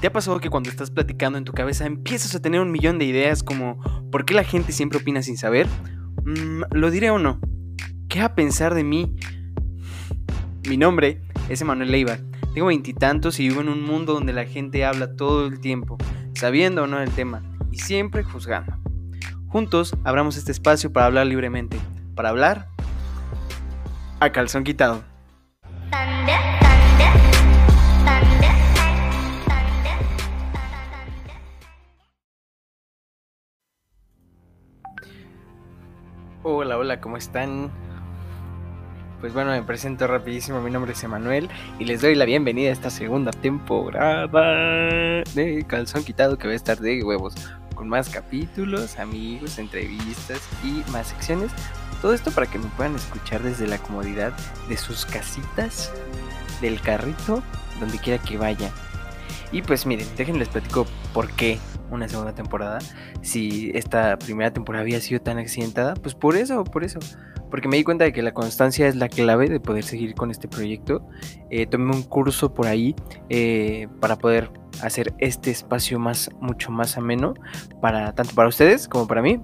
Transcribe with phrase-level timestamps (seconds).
[0.00, 2.98] ¿Te ha pasado que cuando estás platicando en tu cabeza empiezas a tener un millón
[2.98, 3.80] de ideas como
[4.12, 5.66] ¿por qué la gente siempre opina sin saber?
[6.24, 7.40] Mm, ¿Lo diré o no?
[8.08, 9.16] ¿Qué a pensar de mí?
[10.68, 12.18] Mi nombre es Emanuel Leiva.
[12.52, 15.96] Tengo veintitantos y vivo en un mundo donde la gente habla todo el tiempo,
[16.34, 18.76] sabiendo o no el tema, y siempre juzgando.
[19.48, 21.78] Juntos abramos este espacio para hablar libremente,
[22.14, 22.68] para hablar
[24.20, 25.04] a calzón quitado.
[36.48, 37.72] Hola, hola, ¿cómo están?
[39.20, 41.48] Pues bueno, me presento rapidísimo, mi nombre es Emanuel
[41.80, 44.28] y les doy la bienvenida a esta segunda temporada
[45.34, 47.34] de Calzón Quitado que va a estar de huevos,
[47.74, 51.50] con más capítulos, amigos, entrevistas y más secciones.
[52.00, 54.32] Todo esto para que me puedan escuchar desde la comodidad
[54.68, 55.92] de sus casitas,
[56.60, 57.42] del carrito,
[57.80, 58.70] donde quiera que vayan.
[59.50, 61.58] Y pues miren, déjenles platico por qué
[61.90, 62.78] una segunda temporada.
[63.22, 66.98] Si esta primera temporada había sido tan accidentada, pues por eso, por eso.
[67.50, 70.30] Porque me di cuenta de que la constancia es la clave de poder seguir con
[70.30, 71.06] este proyecto.
[71.50, 72.94] Eh, tomé un curso por ahí
[73.28, 74.50] eh, para poder
[74.82, 77.34] hacer este espacio más, mucho más ameno,
[77.80, 79.40] para, tanto para ustedes como para mí.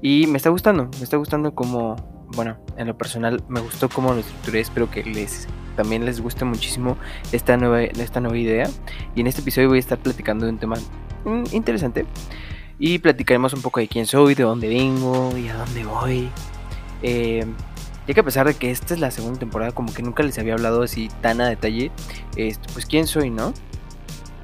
[0.00, 1.96] Y me está gustando, me está gustando como,
[2.36, 6.44] bueno, en lo personal me gustó cómo lo estructuré, espero que les también les guste
[6.44, 6.96] muchísimo
[7.32, 8.68] esta nueva, esta nueva idea.
[9.14, 10.76] Y en este episodio voy a estar platicando de un tema
[11.52, 12.06] interesante.
[12.78, 16.28] Y platicaremos un poco de quién soy, de dónde vengo y a dónde voy.
[17.02, 17.44] Eh,
[18.06, 20.38] ya que a pesar de que esta es la segunda temporada, como que nunca les
[20.38, 21.90] había hablado así tan a detalle,
[22.36, 23.54] este, pues quién soy, ¿no?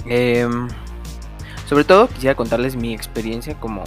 [0.07, 0.69] Em,
[1.69, 3.85] sobre todo quisiera contarles mi experiencia, como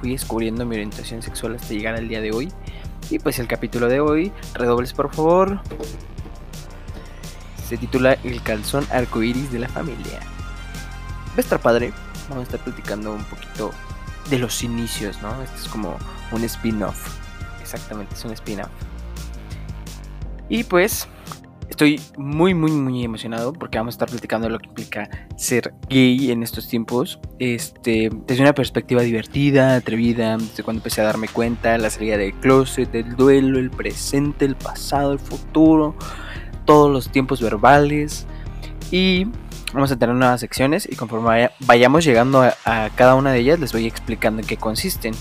[0.00, 2.52] fui descubriendo mi orientación sexual hasta llegar al día de hoy.
[3.10, 5.60] Y pues el capítulo de hoy, redobles por favor,
[7.68, 10.20] se titula El calzón arcoiris de la familia.
[11.30, 11.92] Va a estar padre,
[12.28, 13.72] vamos a estar platicando un poquito
[14.30, 15.42] de los inicios, ¿no?
[15.42, 15.96] Este es como
[16.32, 17.18] un spin-off.
[17.60, 18.70] Exactamente, es un spin-off.
[20.48, 21.08] Y pues
[21.68, 26.30] estoy muy, muy, muy emocionado porque vamos a estar platicando lo que implica ser gay
[26.30, 27.18] en estos tiempos.
[27.38, 32.32] Este, desde una perspectiva divertida, atrevida, desde cuando empecé a darme cuenta, la salida del
[32.34, 35.96] closet, el duelo, el presente, el pasado, el futuro,
[36.66, 38.26] todos los tiempos verbales.
[38.90, 39.26] Y
[39.76, 43.72] Vamos a tener nuevas secciones y conforme vayamos llegando a, cada una de ellas les
[43.72, 45.12] voy explicando en qué consisten.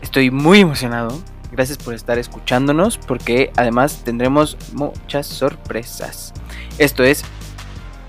[0.00, 1.16] Estoy muy emocionado.
[1.52, 6.32] Gracias por estar escuchándonos porque además tendremos muchas sorpresas.
[6.78, 7.24] Esto es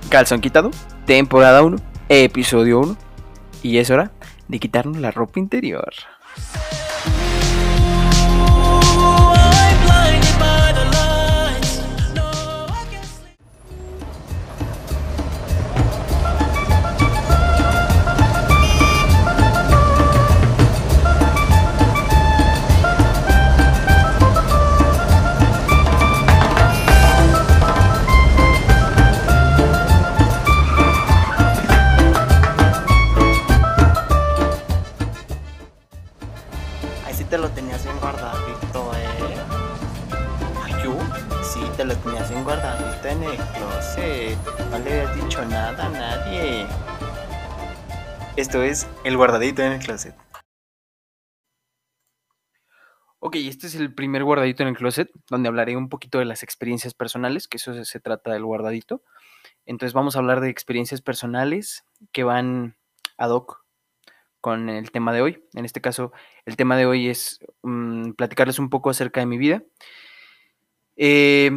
[0.09, 0.71] Calzón Quitado,
[1.05, 1.77] temporada 1,
[2.09, 2.97] episodio 1.
[3.61, 4.11] Y es hora
[4.47, 5.93] de quitarnos la ropa interior.
[48.43, 50.13] Esto es el guardadito en el closet.
[53.19, 56.43] Ok, este es el primer guardadito en el closet, donde hablaré un poquito de las
[56.43, 59.01] experiencias personales, que eso se trata del guardadito.
[59.65, 62.75] Entonces vamos a hablar de experiencias personales que van
[63.17, 63.63] ad hoc
[64.41, 65.45] con el tema de hoy.
[65.53, 66.11] En este caso,
[66.43, 69.63] el tema de hoy es mm, platicarles un poco acerca de mi vida.
[70.97, 71.49] Eh,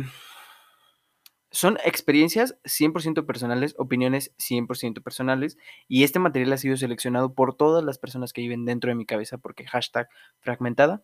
[1.56, 5.56] son experiencias 100% personales, opiniones 100% personales,
[5.88, 9.06] y este material ha sido seleccionado por todas las personas que viven dentro de mi
[9.06, 10.06] cabeza, porque hashtag
[10.40, 11.02] fragmentada.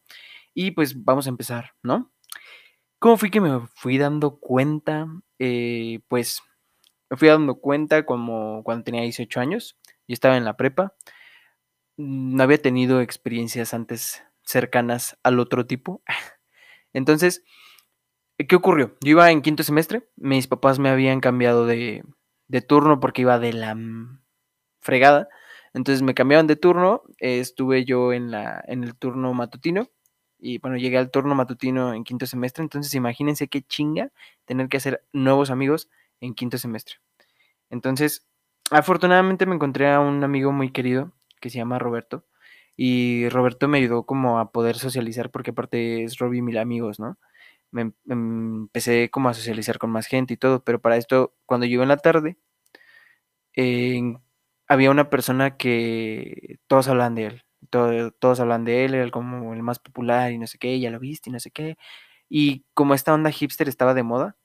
[0.53, 2.12] Y pues vamos a empezar, ¿no?
[2.99, 5.07] ¿Cómo fui que me fui dando cuenta?
[5.39, 6.43] Eh, pues
[7.09, 10.94] me fui dando cuenta como cuando tenía 18 años, y estaba en la prepa,
[11.97, 16.03] no había tenido experiencias antes cercanas al otro tipo.
[16.93, 17.43] Entonces,
[18.38, 18.96] ¿Qué ocurrió?
[19.02, 22.02] Yo iba en quinto semestre, mis papás me habían cambiado de,
[22.67, 23.76] turno porque iba de la
[24.81, 25.29] fregada.
[25.75, 29.88] Entonces me cambiaban de turno, estuve yo en, la, en el turno matutino
[30.38, 34.11] y bueno, llegué al turno matutino en quinto semestre, entonces imagínense qué chinga
[34.44, 35.88] tener que hacer nuevos amigos
[36.20, 36.96] en quinto semestre.
[37.70, 38.26] Entonces,
[38.70, 42.26] afortunadamente me encontré a un amigo muy querido que se llama Roberto
[42.76, 47.19] y Roberto me ayudó como a poder socializar porque aparte es Robbie mil amigos, ¿no?
[47.73, 51.67] Me, em, empecé como a socializar con más gente y todo, pero para esto, cuando
[51.67, 52.39] yo en la tarde,
[54.69, 57.45] había una persona que todos hablan de él.
[57.71, 60.99] todos hablan de él, era como el más popular y no sé qué, ya lo
[61.01, 61.77] viste y no sé qué.
[62.29, 64.37] Y como esta onda hipster estaba de moda,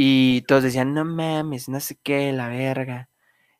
[0.00, 3.08] y todos decían, no mames, no sé qué, la verga.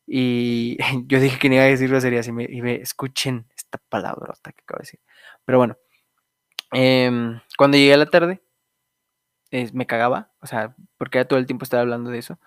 [0.07, 0.77] Y
[1.07, 4.53] yo dije que no iba a decir groserías y me, y me escuchen esta palabrota
[4.53, 5.01] que acabo de decir.
[5.43, 5.77] Pero bueno,
[6.71, 8.41] em, cuando llegué a la tarde,
[9.73, 12.39] me cagaba, o sea, porque todo el tiempo estaba hablando de eso.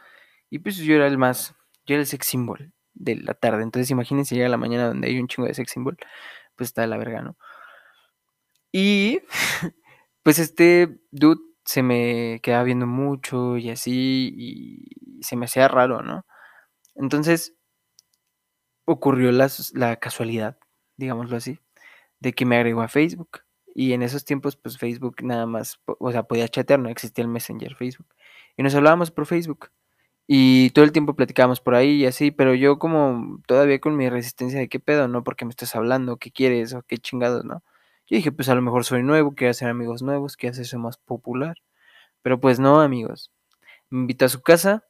[0.51, 1.55] Y pues yo era el más,
[1.87, 3.63] yo era el sex symbol de la tarde.
[3.63, 5.97] Entonces imagínense llega la mañana donde hay un chingo de sex symbol,
[6.57, 7.37] pues está de la verga, ¿no?
[8.73, 9.21] Y
[10.23, 16.03] pues este dude se me quedaba viendo mucho y así, y se me hacía raro,
[16.03, 16.27] ¿no?
[16.95, 17.55] Entonces
[18.85, 20.59] ocurrió la, la casualidad,
[20.97, 21.61] digámoslo así,
[22.21, 23.41] de que me agregó a Facebook.
[23.75, 27.29] Y en esos tiempos, pues Facebook nada más, o sea, podía chatear, no existía el
[27.29, 28.07] Messenger Facebook.
[28.57, 29.71] Y nos hablábamos por Facebook.
[30.27, 34.09] Y todo el tiempo platicábamos por ahí y así, pero yo como todavía con mi
[34.09, 35.25] resistencia de qué pedo, ¿no?
[35.25, 37.63] Porque me estás hablando, qué quieres o qué chingados, ¿no?
[38.07, 40.99] Yo dije, pues a lo mejor soy nuevo, quiero hacer amigos nuevos, quiero hacerse más
[40.99, 41.57] popular.
[42.23, 43.33] Pero pues no, amigos.
[43.91, 44.85] Me invitó a su casa.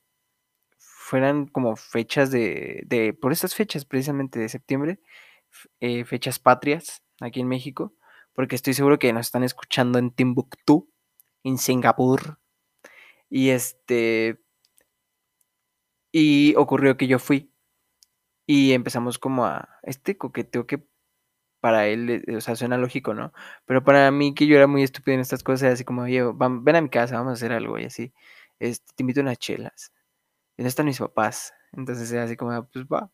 [0.79, 5.01] Fueran como fechas de, de por estas fechas precisamente de septiembre,
[5.81, 7.95] eh, fechas patrias aquí en México,
[8.35, 10.89] porque estoy seguro que nos están escuchando en Timbuktu,
[11.45, 12.39] en Singapur.
[13.31, 14.41] Y este,
[16.13, 17.53] y ocurrió que yo fui
[18.47, 20.87] y empezamos como a este coqueteo que
[21.61, 23.33] para él, eh, o sea, suena lógico, ¿no?
[23.67, 26.77] Pero para mí, que yo era muy estúpido en estas cosas, así como, oye, ven
[26.77, 28.13] a mi casa, vamos a hacer algo, y así,
[28.59, 29.93] este, te invito a unas chelas.
[30.59, 31.55] Y no están mis papás.
[31.73, 33.11] Entonces era así como, ah, pues va.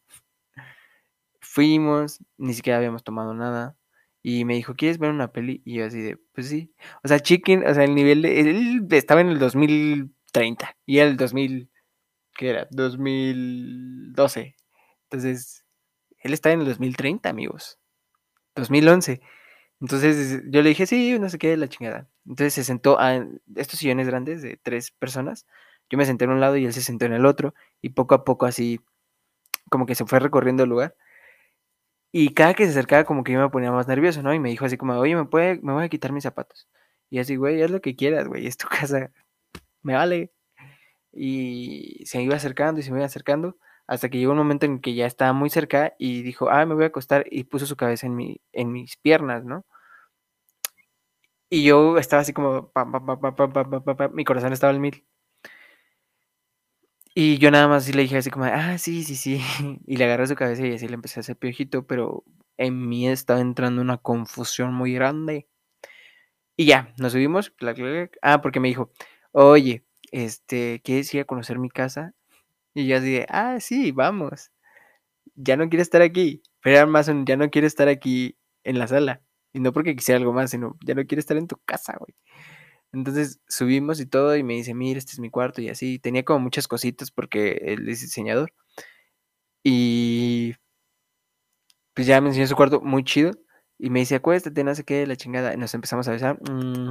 [1.41, 3.78] Fuimos, ni siquiera habíamos tomado nada.
[4.23, 5.63] Y me dijo, ¿quieres ver una peli?
[5.65, 6.73] Y yo así de, pues sí.
[7.05, 11.17] O sea, Chicken, o sea, el nivel de, él estaba en el 2030 y el
[11.17, 11.71] 2000,
[12.37, 12.69] ¿qué era?
[12.71, 14.57] 2012.
[15.05, 15.65] Entonces,
[16.19, 17.79] él está en el 2030, amigos.
[18.57, 19.21] 2011.
[19.81, 22.09] Entonces yo le dije, sí, no sé qué, la chingada.
[22.27, 23.25] Entonces se sentó a
[23.57, 25.47] estos sillones grandes de tres personas.
[25.91, 27.55] Yo me senté en un lado y él se sentó en el otro.
[27.81, 28.81] Y poco a poco así,
[29.71, 30.97] como que se fue recorriendo el lugar.
[32.13, 34.33] Y cada que se acercaba, como que yo me ponía más nervioso, ¿no?
[34.35, 36.69] Y me dijo así como, oye, ¿me, puede, me voy a quitar mis zapatos?
[37.11, 39.11] Y así, güey, haz lo que quieras, güey, es tu casa.
[39.83, 40.33] Me vale.
[41.13, 43.57] Y se iba acercando y se me iba acercando
[43.89, 46.75] hasta que llegó un momento en que ya estaba muy cerca y dijo, ah, me
[46.75, 49.65] voy a acostar y puso su cabeza en, mi, en mis piernas, ¿no?
[51.51, 52.71] Y yo estaba así como,
[54.13, 55.07] mi corazón estaba al mil.
[57.21, 59.41] Y yo nada más le dije así como, ah, sí, sí, sí.
[59.89, 62.23] Y le agarré su cabeza y así le empecé a hacer piojito, pero
[62.57, 65.49] en mí estaba entrando una confusión muy grande.
[66.57, 67.53] Y ya, nos subimos.
[68.23, 68.93] Ah, porque me dijo,
[69.33, 72.15] oye, este, ¿quieres ir a conocer mi casa?
[72.73, 74.53] Y yo así de, ah, sí, vamos.
[75.35, 76.45] Ya no quiere estar aquí.
[76.63, 79.23] Pero más ya no quiere estar aquí en la sala.
[79.53, 82.15] Y no porque quisiera algo más, sino ya no quiere estar en tu casa, güey.
[82.93, 85.99] Entonces subimos y todo y me dice, mira, este es mi cuarto y así.
[85.99, 88.53] Tenía como muchas cositas porque él es diseñador.
[89.65, 90.55] Y
[91.95, 93.33] pues ya me enseñó su cuarto muy chido.
[93.79, 95.55] Y me dice, acuéstate, no sé qué, la chingada.
[95.55, 96.39] Y nos empezamos a besar.
[96.51, 96.91] Mm,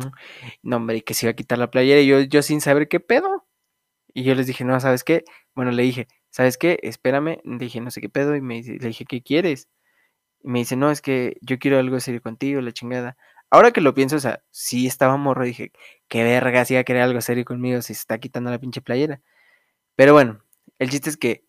[0.63, 2.01] no, hombre, que se iba a quitar la playera.
[2.01, 3.45] Y yo, yo sin saber qué pedo.
[4.13, 5.23] Y yo les dije, no, ¿sabes qué?
[5.55, 6.80] Bueno, le dije, ¿sabes qué?
[6.83, 7.39] Espérame.
[7.45, 8.35] Le dije, no sé qué pedo.
[8.35, 9.69] Y me dice, le dije, ¿qué quieres?
[10.44, 13.18] Y me dice, no, es que yo quiero algo serio contigo, la chingada.
[13.49, 15.45] Ahora que lo pienso, o sea, sí estaba morro.
[15.45, 15.71] Dije,
[16.07, 18.81] qué verga, si iba a querer algo serio conmigo si se está quitando la pinche
[18.81, 19.21] playera.
[19.95, 20.44] Pero bueno,
[20.80, 21.45] el chiste es que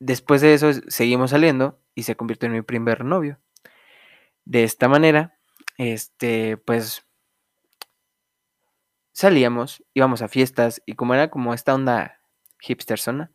[0.00, 3.40] después de eso seguimos saliendo y se convirtió en mi primer novio.
[4.44, 5.38] De esta manera,
[5.78, 7.06] este, pues
[9.12, 12.20] salíamos, íbamos a fiestas y como era como esta onda
[12.60, 13.32] hipster zona,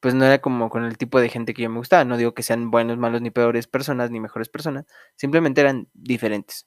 [0.00, 2.04] pues no era como con el tipo de gente que yo me gustaba.
[2.04, 6.66] No digo que sean buenos, malos, ni peores personas, ni mejores personas, simplemente eran diferentes.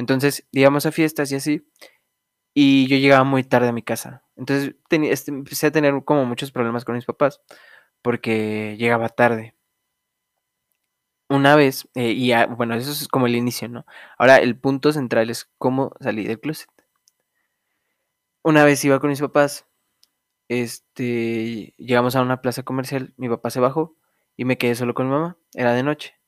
[0.00, 1.68] Entonces íbamos a fiestas y así,
[2.54, 4.24] y yo llegaba muy tarde a mi casa.
[4.36, 7.40] Entonces este, empecé a tener como muchos problemas con mis papás
[8.02, 9.54] porque llegaba tarde.
[11.28, 13.86] Una vez, eh, y bueno, eso es como el inicio, ¿no?
[14.18, 16.68] Ahora el punto central es cómo salí del closet
[18.42, 19.66] una vez iba con mis papás,
[20.48, 23.96] este, llegamos a una plaza comercial, mi papá se bajó
[24.36, 26.19] y me quedé solo con mi mamá, era de noche.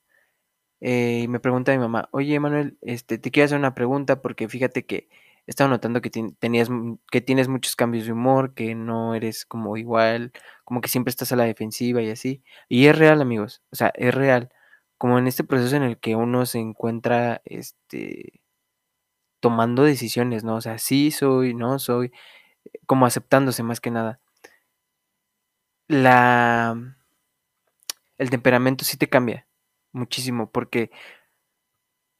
[0.85, 4.49] Eh, y me pregunta mi mamá, oye Manuel, este, te quiero hacer una pregunta porque
[4.49, 5.09] fíjate que
[5.47, 6.69] he estado notando que, tenías,
[7.11, 10.33] que tienes muchos cambios de humor, que no eres como igual,
[10.65, 12.43] como que siempre estás a la defensiva y así.
[12.69, 14.51] Y es real, amigos, o sea, es real.
[14.99, 18.41] Como en este proceso en el que uno se encuentra, este,
[19.41, 20.57] tomando decisiones, ¿no?
[20.57, 22.13] O sea, sí soy, no soy,
[22.87, 24.21] como aceptándose más que nada.
[25.89, 26.77] la
[28.19, 29.47] el temperamento sí te cambia
[29.93, 30.91] muchísimo porque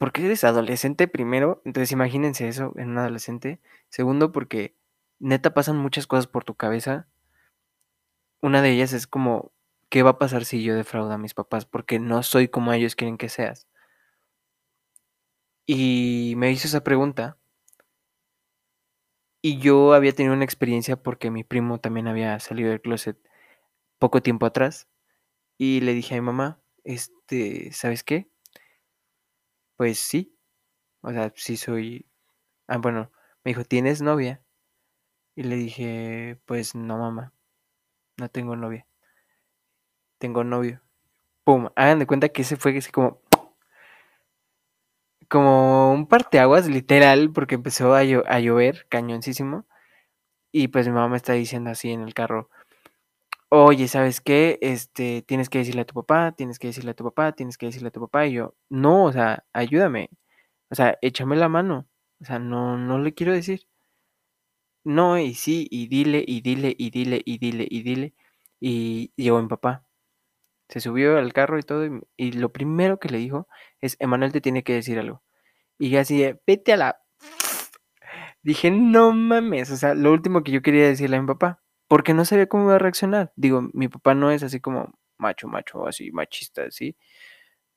[0.03, 3.61] porque eres adolescente primero, entonces imagínense eso en un adolescente.
[3.87, 4.75] Segundo, porque
[5.19, 7.07] neta pasan muchas cosas por tu cabeza.
[8.41, 9.53] Una de ellas es como,
[9.87, 11.65] ¿qué va a pasar si yo defraudo a mis papás?
[11.65, 13.67] Porque no soy como ellos quieren que seas.
[15.65, 17.37] Y me hizo esa pregunta.
[19.41, 23.17] Y yo había tenido una experiencia porque mi primo también había salido del closet
[23.99, 24.89] poco tiempo atrás.
[25.57, 28.27] Y le dije a mi mamá, este, ¿sabes qué?
[29.77, 30.35] Pues sí.
[31.01, 32.05] O sea, sí soy...
[32.67, 33.11] Ah, bueno,
[33.43, 34.41] me dijo, ¿tienes novia?
[35.35, 37.33] Y le dije, pues no, mamá,
[38.17, 38.87] no tengo novia.
[40.17, 40.81] Tengo novio.
[41.43, 43.21] Pum, hagan de cuenta que ese fue así como...
[45.29, 49.65] Como un parteaguas, literal, porque empezó a, a llover cañoncísimo.
[50.51, 52.49] Y pues mi mamá me está diciendo así en el carro,
[53.53, 54.57] oye, ¿sabes qué?
[54.61, 57.67] Este, tienes que decirle a tu papá, tienes que decirle a tu papá, tienes que
[57.67, 58.25] decirle a tu papá.
[58.27, 60.09] Y yo, no, o sea, ayúdame.
[60.71, 61.87] O sea, échame la mano.
[62.21, 63.67] O sea, no, no le quiero decir.
[64.85, 68.13] No, y sí, y dile, y dile, y dile, y dile, y dile.
[68.59, 69.85] Y llegó mi papá.
[70.69, 71.85] Se subió al carro y todo.
[71.85, 73.47] Y, y lo primero que le dijo
[73.81, 75.23] es, Emanuel te tiene que decir algo.
[75.79, 77.01] Y así vete a la...
[78.43, 79.71] Dije, no mames.
[79.71, 81.62] O sea, lo último que yo quería decirle a mi papá.
[81.87, 83.31] Porque no sabía cómo iba a reaccionar.
[83.35, 86.95] Digo, mi papá no es así como macho, macho, así, machista, así.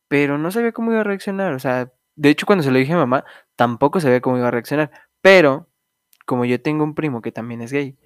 [0.09, 1.55] Pero no sabía cómo iba a reaccionar.
[1.55, 3.25] O sea, de hecho, cuando se lo dije a mamá,
[3.57, 4.91] tampoco sabía cómo iba a reaccionar.
[5.21, 5.69] Pero,
[6.27, 7.99] como yo tengo un primo que también es gay,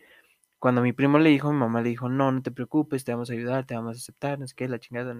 [0.60, 3.30] cuando mi primo le dijo, mi mamá le dijo, no, no te preocupes, te vamos
[3.30, 5.16] a ayudar, te vamos a aceptar, no sé qué, la chingada.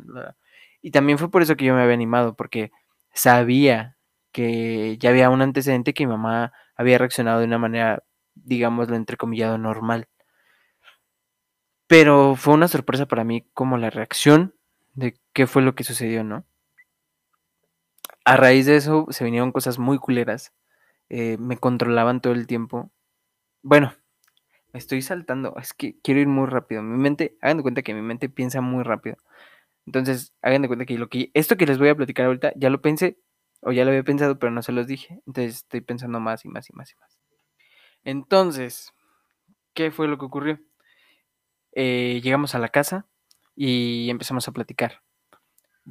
[0.82, 2.72] Y también fue por eso que yo me había animado, porque
[3.14, 3.96] sabía
[4.32, 9.58] que ya había un antecedente que mi mamá había reaccionado de una manera, digámoslo, entrecomillado,
[9.58, 10.08] normal.
[11.90, 14.54] Pero fue una sorpresa para mí como la reacción
[14.94, 16.44] de qué fue lo que sucedió, ¿no?
[18.24, 20.52] A raíz de eso se vinieron cosas muy culeras.
[21.08, 22.92] Eh, me controlaban todo el tiempo.
[23.62, 23.92] Bueno,
[24.72, 25.56] me estoy saltando.
[25.58, 26.80] Es que quiero ir muy rápido.
[26.80, 29.16] Mi mente, hagan de cuenta que mi mente piensa muy rápido.
[29.84, 32.70] Entonces, hagan de cuenta que lo que esto que les voy a platicar ahorita ya
[32.70, 33.18] lo pensé
[33.62, 35.22] o ya lo había pensado, pero no se los dije.
[35.26, 37.18] Entonces, estoy pensando más y más y más y más.
[38.04, 38.92] Entonces,
[39.74, 40.60] ¿qué fue lo que ocurrió?
[41.72, 43.06] Eh, llegamos a la casa
[43.54, 45.02] y empezamos a platicar.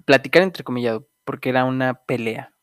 [0.05, 2.53] Platicar entrecomillado, porque era una pelea.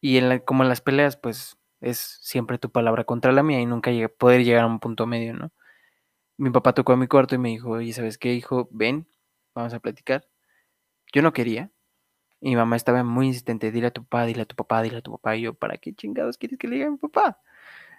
[0.00, 3.60] Y en la, como en las peleas, pues es siempre tu palabra contra la mía
[3.60, 5.52] y nunca llega, poder llegar a un punto medio, ¿no?
[6.38, 8.68] Mi papá tocó a mi cuarto y me dijo, oye, ¿sabes qué, hijo?
[8.72, 9.08] Ven,
[9.54, 10.26] vamos a platicar.
[11.12, 11.70] Yo no quería.
[12.40, 14.98] Y mi mamá estaba muy insistente, dile a tu papá, dile a tu papá, dile
[14.98, 15.36] a tu papá.
[15.36, 17.40] Y yo, ¿para qué chingados quieres que le diga a mi papá?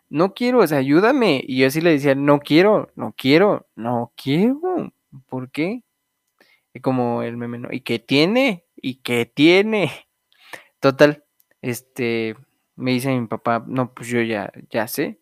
[0.10, 1.42] No quiero, ayúdame.
[1.46, 4.94] Y yo así le decía, no quiero, no quiero, no quiero.
[5.28, 5.84] ¿Por qué?
[6.74, 7.68] Y como el meme.
[7.72, 8.66] ¿Y qué tiene?
[8.76, 9.92] ¿Y qué tiene?
[10.82, 11.26] Total,
[11.62, 12.36] este,
[12.76, 15.22] me dice mi papá, no, pues yo ya, ya sé,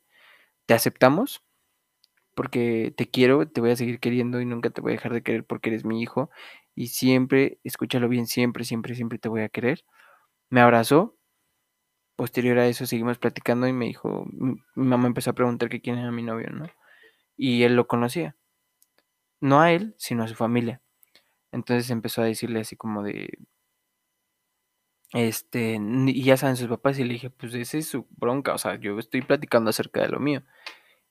[0.67, 1.43] te aceptamos,
[2.35, 5.23] porque te quiero, te voy a seguir queriendo y nunca te voy a dejar de
[5.23, 6.29] querer porque eres mi hijo
[6.75, 9.83] y siempre, escúchalo bien, siempre, siempre, siempre te voy a querer.
[10.49, 11.17] Me abrazó.
[12.15, 15.97] Posterior a eso seguimos platicando y me dijo, mi mamá empezó a preguntar que quién
[15.97, 16.67] era mi novio, ¿no?
[17.37, 18.35] Y él lo conocía.
[19.39, 20.81] No a él, sino a su familia.
[21.51, 23.39] Entonces empezó a decirle así como de,
[25.13, 25.77] este,
[26.07, 28.75] y ya saben sus papás y le dije, pues esa es su bronca, o sea,
[28.75, 30.43] yo estoy platicando acerca de lo mío.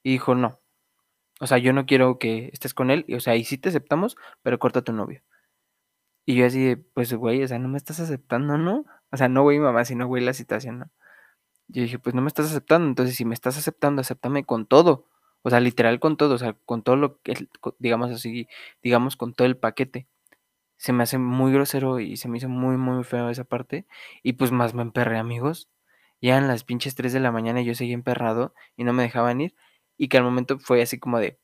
[0.02, 0.60] Y dijo, no,
[1.40, 3.70] o sea, yo no quiero que estés con él, y, o sea, y sí te
[3.70, 5.22] aceptamos, pero corta a tu novio.
[6.26, 8.84] Y yo así pues, güey, o sea, no me estás aceptando, ¿no?
[9.12, 10.90] O sea, no, güey, mamá, sino, güey, la situación, ¿no?
[11.68, 15.06] Yo dije, pues no me estás aceptando, entonces si me estás aceptando, acéptame con todo.
[15.42, 17.48] O sea, literal con todo, o sea, con todo lo que,
[17.78, 18.48] digamos así,
[18.82, 20.06] digamos con todo el paquete.
[20.78, 23.86] Se me hace muy grosero y se me hizo muy, muy feo esa parte.
[24.22, 25.68] Y pues más me emperré, amigos.
[26.22, 29.40] Ya en las pinches 3 de la mañana yo seguí emperrado y no me dejaban
[29.40, 29.54] ir.
[29.98, 31.38] Y que al momento fue así como de,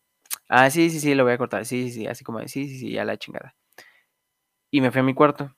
[0.48, 1.66] ah, sí, sí, sí, lo voy a cortar.
[1.66, 3.54] Sí, sí, sí, así como de, sí, sí, sí, ya la chingada.
[4.70, 5.55] Y me fui a mi cuarto.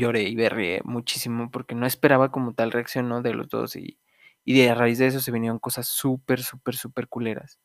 [0.00, 3.22] Lloré y berré muchísimo porque no esperaba como tal reacción, ¿no?
[3.22, 3.98] De los dos y,
[4.44, 7.58] y de a raíz de eso se vinieron cosas súper, súper, súper culeras.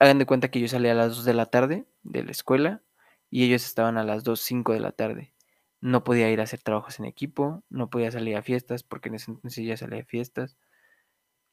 [0.00, 2.82] Hagan de cuenta que yo salí a las 2 de la tarde de la escuela
[3.30, 5.34] y ellos estaban a las 2, 5 de la tarde.
[5.80, 9.16] No podía ir a hacer trabajos en equipo, no podía salir a fiestas porque en
[9.16, 10.56] ese entonces ya salía a fiestas.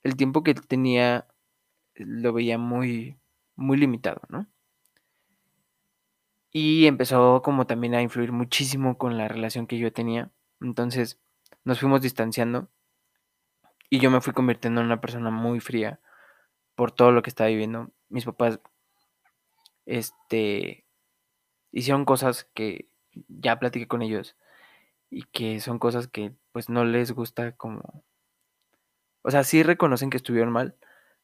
[0.03, 1.27] El tiempo que tenía
[1.95, 3.19] lo veía muy,
[3.55, 4.47] muy limitado, ¿no?
[6.57, 10.31] Y empezó como también a influir muchísimo con la relación que yo tenía.
[10.61, 11.19] Entonces
[11.65, 12.69] nos fuimos distanciando
[13.89, 15.99] y yo me fui convirtiendo en una persona muy fría,
[16.75, 17.91] por todo lo que estaba viviendo.
[18.07, 18.61] Mis papás,
[19.85, 20.85] este,
[21.73, 22.87] hicieron cosas que
[23.27, 24.37] ya platiqué con ellos
[25.09, 28.05] y que son cosas que pues no les gusta como...
[29.23, 30.77] O sea, sí reconocen que estuvieron mal,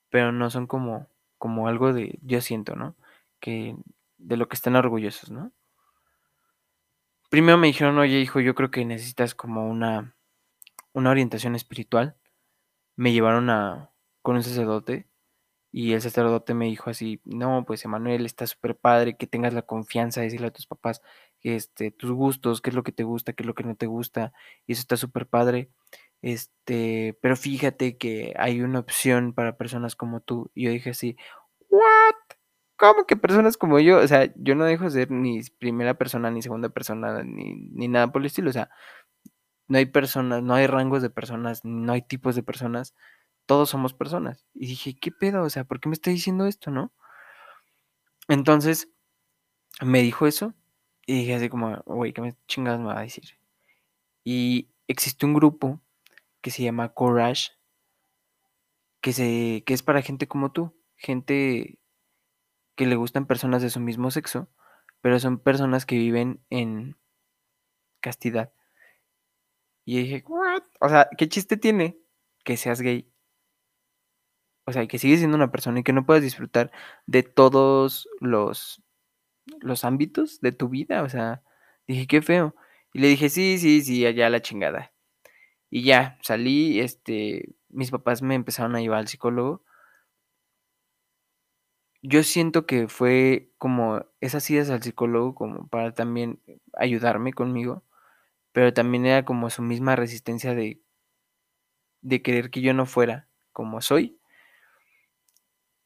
[0.09, 1.07] pero no son como,
[1.38, 2.97] como algo de, yo siento, ¿no?
[3.39, 3.77] Que
[4.21, 5.51] de lo que están orgullosos, ¿no?
[7.29, 10.15] Primero me dijeron, oye hijo, yo creo que necesitas como una,
[10.93, 12.15] una orientación espiritual.
[12.95, 15.07] Me llevaron a, con un sacerdote
[15.71, 19.61] y el sacerdote me dijo así, no, pues Emanuel, está súper padre que tengas la
[19.61, 21.01] confianza de decirle a tus papás
[21.43, 23.87] este, tus gustos, qué es lo que te gusta, qué es lo que no te
[23.87, 24.33] gusta,
[24.67, 25.69] y eso está súper padre.
[26.21, 30.51] Este, pero fíjate que hay una opción para personas como tú.
[30.53, 31.17] Y yo dije así,
[31.69, 32.30] ¿what?
[32.81, 34.00] ¿Cómo que personas como yo?
[34.00, 37.88] O sea, yo no dejo de ser ni primera persona, ni segunda persona, ni, ni
[37.88, 38.50] nada por el estilo.
[38.50, 38.69] O sea,
[39.69, 42.93] no hay personas, no hay rangos de personas, no hay tipos de personas
[43.51, 44.45] todos somos personas.
[44.53, 45.43] Y dije, ¿qué pedo?
[45.43, 46.93] O sea, ¿por qué me está diciendo esto, no?
[48.29, 48.89] Entonces,
[49.81, 50.53] me dijo eso
[51.05, 53.38] y dije así como, güey, ¿qué me chingadas me va a decir?
[54.23, 55.81] Y existe un grupo
[56.39, 57.51] que se llama Courage,
[59.01, 61.77] que, se, que es para gente como tú, gente
[62.81, 64.50] que le gustan personas de su mismo sexo,
[65.01, 66.97] pero son personas que viven en
[68.00, 68.51] castidad.
[69.85, 70.63] Y dije, ¿what?
[70.79, 72.00] O sea, ¿qué chiste tiene
[72.43, 73.07] que seas gay
[74.65, 76.71] o sea, que sigues siendo una persona y que no puedes disfrutar
[77.05, 78.81] de todos los,
[79.59, 81.03] los ámbitos de tu vida.
[81.03, 81.43] O sea,
[81.88, 82.55] dije, qué feo.
[82.93, 84.91] Y le dije, sí, sí, sí, allá la chingada.
[85.69, 89.63] Y ya, salí, este, mis papás me empezaron a llevar al psicólogo.
[92.01, 96.39] Yo siento que fue como esas idas al psicólogo como para también
[96.74, 97.84] ayudarme conmigo,
[98.51, 100.81] pero también era como su misma resistencia de,
[102.01, 104.22] de querer que yo no fuera como soy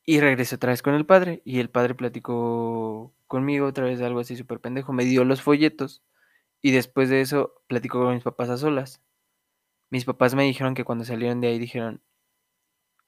[0.05, 1.41] y regresé otra vez con el padre.
[1.45, 4.93] Y el padre platicó conmigo otra vez de algo así súper pendejo.
[4.93, 6.03] Me dio los folletos.
[6.61, 9.01] Y después de eso platicó con mis papás a solas.
[9.89, 12.01] Mis papás me dijeron que cuando salieron de ahí dijeron,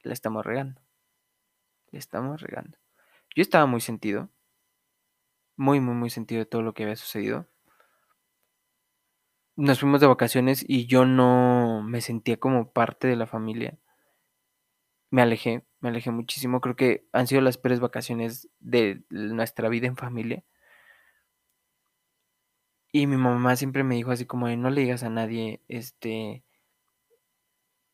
[0.03, 0.81] la estamos regando.
[1.91, 2.77] Le estamos regando.
[3.37, 4.31] Yo estaba muy sentido.
[5.55, 7.47] Muy, muy, muy sentido de todo lo que había sucedido.
[9.57, 13.77] Nos fuimos de vacaciones y yo no me sentía como parte de la familia.
[15.11, 16.61] Me alejé, me alejé muchísimo.
[16.61, 20.43] Creo que han sido las peores vacaciones de nuestra vida en familia.
[22.91, 26.43] Y mi mamá siempre me dijo así como no le digas a nadie, este,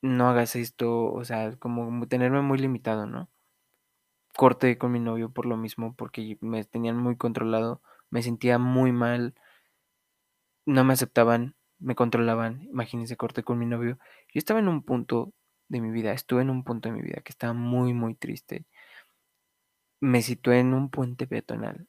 [0.04, 3.30] no hagas esto, o sea, como tenerme muy limitado, ¿no?
[4.36, 8.92] Corté con mi novio por lo mismo, porque me tenían muy controlado, me sentía muy
[8.92, 9.36] mal,
[10.66, 13.98] no me aceptaban, me controlaban, imagínense, corté con mi novio.
[14.34, 15.34] Yo estaba en un punto
[15.70, 18.66] de mi vida, estuve en un punto de mi vida que estaba muy, muy triste.
[20.02, 21.88] Me situé en un puente peatonal.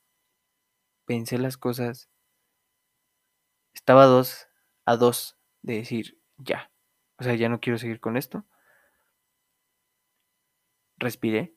[1.06, 2.10] Pensé las cosas.
[3.72, 4.48] Estaba a dos,
[4.84, 6.70] a dos de decir, ya.
[7.18, 8.44] O sea, ya no quiero seguir con esto.
[10.98, 11.53] Respiré.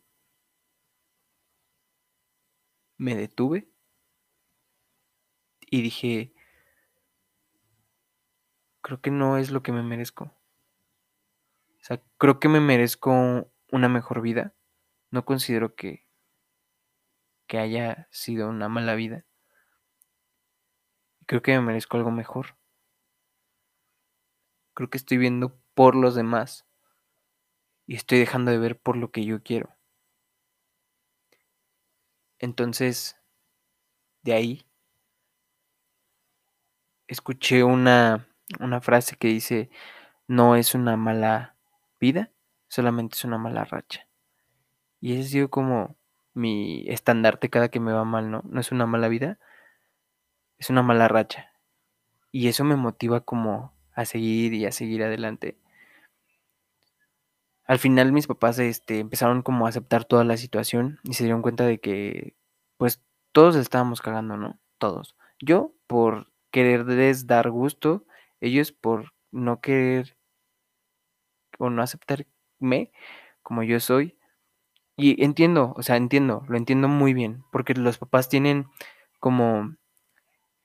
[2.98, 3.70] Me detuve.
[5.70, 6.34] Y dije,
[8.82, 10.26] creo que no es lo que me merezco.
[10.26, 14.56] O sea, creo que me merezco una mejor vida.
[15.12, 16.08] No considero que,
[17.48, 19.26] que haya sido una mala vida.
[21.26, 22.58] Creo que me merezco algo mejor.
[24.74, 26.66] Creo que estoy viendo por los demás
[27.86, 29.77] y estoy dejando de ver por lo que yo quiero.
[32.40, 33.18] Entonces,
[34.24, 34.66] de ahí,
[37.08, 38.28] escuché una,
[38.60, 39.70] una frase que dice,
[40.28, 41.56] no es una mala
[42.00, 42.32] vida
[42.68, 44.08] solamente es una mala racha.
[45.00, 45.96] Y ese ha sido como
[46.34, 48.44] mi estandarte cada que me va mal, ¿no?
[48.46, 49.40] No es una mala vida,
[50.58, 51.52] es una mala racha.
[52.32, 55.58] Y eso me motiva como a seguir y a seguir adelante.
[57.68, 61.42] Al final mis papás este, empezaron como a aceptar toda la situación y se dieron
[61.42, 62.36] cuenta de que
[62.78, 63.04] pues
[63.34, 64.60] todos estábamos cagando, ¿no?
[64.78, 65.16] Todos.
[65.40, 68.06] Yo por quererles dar gusto,
[68.40, 70.18] ellos por no querer
[71.60, 72.92] o no aceptarme
[73.44, 74.18] como yo soy.
[74.96, 78.68] Y entiendo, o sea, entiendo, lo entiendo muy bien, porque los papás tienen
[79.20, 79.76] como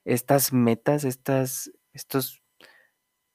[0.05, 2.41] estas metas, estas, estos,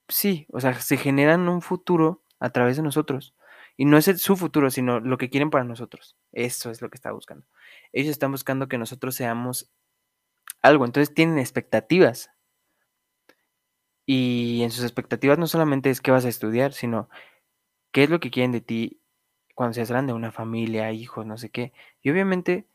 [0.08, 3.34] sí, o sea, se generan un futuro a través de nosotros.
[3.78, 6.16] Y no es su futuro, sino lo que quieren para nosotros.
[6.32, 7.46] Eso es lo que está buscando.
[7.92, 9.70] Ellos están buscando que nosotros seamos
[10.62, 12.30] algo, entonces tienen expectativas.
[14.06, 17.08] Y en sus expectativas no solamente es que vas a estudiar, sino
[17.92, 19.00] qué es lo que quieren de ti
[19.54, 21.72] cuando seas grande, una familia, hijos, no sé qué.
[22.02, 22.68] Y obviamente,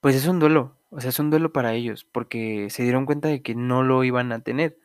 [0.00, 3.28] pues es un duelo, o sea, es un duelo para ellos, porque se dieron cuenta
[3.28, 4.78] de que no lo iban a tener.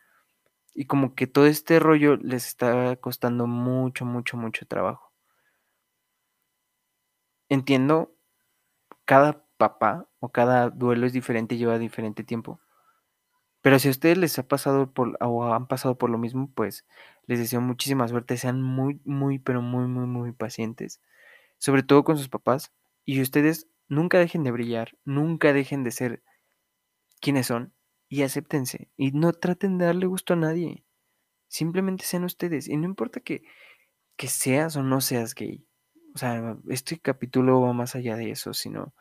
[0.74, 5.12] Y como que todo este rollo les está costando mucho, mucho, mucho trabajo.
[7.48, 8.14] Entiendo,
[9.04, 12.60] cada papá o cada duelo es diferente y lleva diferente tiempo.
[13.62, 16.84] Pero si a ustedes les ha pasado por o han pasado por lo mismo, pues
[17.26, 18.36] les deseo muchísima suerte.
[18.36, 21.00] Sean muy, muy, pero muy, muy, muy pacientes.
[21.58, 22.72] Sobre todo con sus papás.
[23.06, 24.96] Y ustedes nunca dejen de brillar.
[25.04, 26.22] Nunca dejen de ser
[27.20, 27.72] quienes son.
[28.14, 28.92] Y acéptense.
[28.96, 30.84] Y no traten de darle gusto a nadie.
[31.48, 32.68] Simplemente sean ustedes.
[32.68, 33.42] Y no importa que,
[34.16, 35.66] que seas o no seas gay.
[36.14, 38.94] O sea, este capítulo va más allá de eso, sino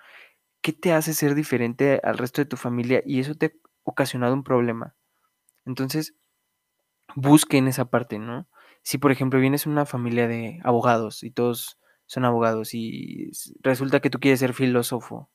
[0.62, 3.04] ¿qué te hace ser diferente al resto de tu familia?
[3.06, 3.52] Y eso te ha
[3.84, 4.95] ocasionado un problema.
[5.63, 6.15] Entonces,
[7.15, 8.49] busquen esa parte, ¿no?
[8.82, 13.30] Si, por ejemplo, vienes una familia de abogados y todos son abogados y
[13.62, 15.30] resulta que tú quieres ser filósofo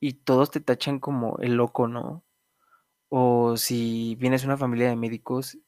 [0.00, 2.24] y todos te tachan como el loco, ¿no?
[3.08, 5.58] O si vienes una familia de médicos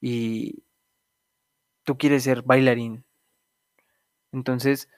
[0.00, 0.64] y
[1.84, 3.04] tú quieres ser bailarín.
[4.32, 4.88] Entonces,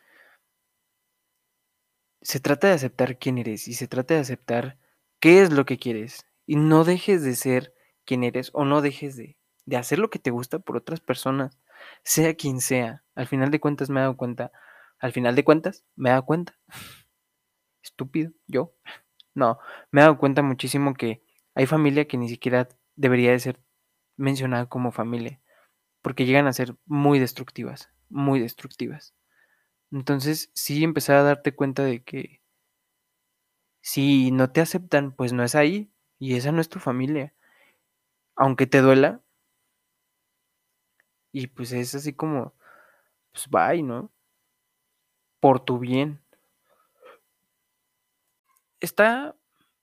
[2.23, 4.79] se trata de aceptar quién eres y se trata de aceptar
[5.21, 6.27] qué es lo que quieres.
[6.47, 10.19] Y no dejes de ser quien eres o no dejes de, de hacer lo que
[10.19, 11.59] te gusta por otras personas,
[12.05, 13.05] sea quien sea.
[13.15, 14.53] Al final de cuentas me he dado cuenta,
[14.99, 16.57] al final de cuentas me he dado cuenta,
[17.97, 18.75] estúpido, yo,
[19.35, 19.59] no,
[19.91, 21.23] me he dado cuenta muchísimo que
[21.55, 23.61] hay familia que ni siquiera debería de ser
[24.17, 25.41] mencionada como familia,
[26.03, 29.15] porque llegan a ser muy destructivas, muy destructivas.
[29.93, 32.41] Entonces, sí empezar a darte cuenta de que
[33.81, 37.33] si no te aceptan, pues no es ahí y esa no es tu familia.
[38.37, 39.21] Aunque te duela.
[41.33, 42.55] Y pues es así como,
[43.33, 44.13] pues bye, ¿no?
[45.41, 46.21] Por tu bien.
[48.81, 49.35] Está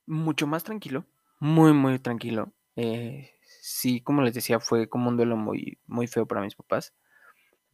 [0.06, 1.06] mucho más tranquilo,
[1.40, 2.52] muy, muy tranquilo.
[2.76, 6.94] Eh, sí, como les decía, fue como un duelo muy, muy feo para mis papás.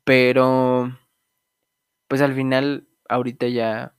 [0.05, 0.91] Pero,
[2.07, 3.95] pues al final, ahorita ya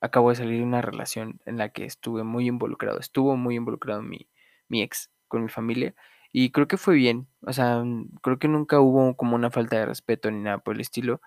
[0.00, 4.02] acabo de salir de una relación en la que estuve muy involucrado, estuvo muy involucrado
[4.02, 4.28] mi,
[4.68, 5.94] mi ex con mi familia
[6.32, 7.82] y creo que fue bien, o sea,
[8.22, 11.20] creo que nunca hubo como una falta de respeto ni nada por el estilo.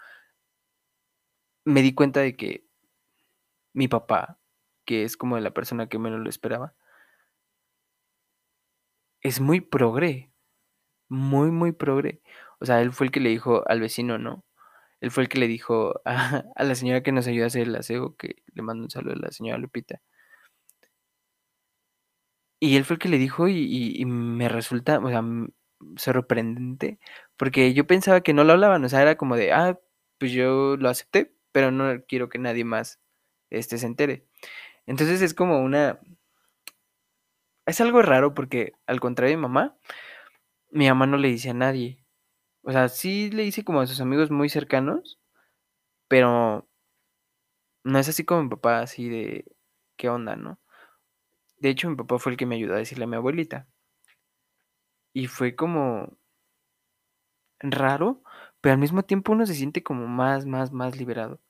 [1.66, 2.66] Me di cuenta de que
[3.74, 4.38] mi papá,
[4.88, 6.74] que es como la persona que menos lo esperaba,
[9.22, 10.32] es muy progre,
[11.10, 12.22] muy, muy progre.
[12.60, 14.46] O sea, él fue el que le dijo al vecino, ¿no?
[15.02, 17.76] Él fue el que le dijo a, la señora que nos ayuda a hacer el
[17.76, 20.02] aseo, que le mando un saludo a la señora Lupita.
[22.60, 25.24] Y él fue el que le dijo y, y, me resulta, o sea,
[25.98, 27.00] sorprendente,
[27.38, 29.80] porque yo pensaba que no lo hablaban, o sea, era como de, ah,
[30.18, 33.00] pues yo lo acepté, pero no quiero que nadie más
[33.50, 34.26] este, se entere.
[34.88, 36.00] Entonces es como una...
[37.68, 39.78] Es algo raro porque al contrario de mi mamá,
[40.72, 42.04] mi mamá no le dice a nadie.
[42.64, 45.20] O sea, sí le dice como a sus amigos muy cercanos,
[46.08, 46.68] pero
[47.84, 49.46] no es así como mi papá, así de
[49.98, 50.60] qué onda, ¿no?
[51.60, 53.68] De hecho, mi papá fue el que me ayudó a decirle a mi abuelita.
[55.14, 56.18] Y fue como
[57.60, 58.22] raro,
[58.62, 61.42] pero al mismo tiempo uno se siente como más, más, más liberado.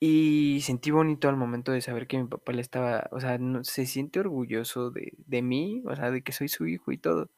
[0.00, 3.64] Y sentí bonito al momento de saber que mi papá le estaba, o sea, no,
[3.64, 7.30] se siente orgulloso de, de mí, o sea, de que soy su hijo y todo.